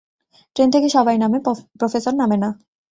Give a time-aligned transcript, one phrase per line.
[0.55, 1.37] Train থেকে সবাই নামে,
[1.79, 2.49] প্রফেসর নামেনা।